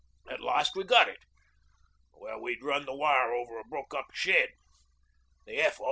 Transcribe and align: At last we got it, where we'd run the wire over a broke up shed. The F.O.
At 0.29 0.41
last 0.41 0.75
we 0.75 0.83
got 0.83 1.09
it, 1.09 1.19
where 2.13 2.39
we'd 2.39 2.63
run 2.63 2.85
the 2.85 2.95
wire 2.95 3.33
over 3.35 3.59
a 3.59 3.63
broke 3.63 3.93
up 3.93 4.07
shed. 4.13 4.49
The 5.45 5.57
F.O. 5.57 5.77